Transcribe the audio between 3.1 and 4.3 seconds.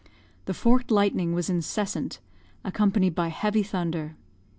by heavy thunder.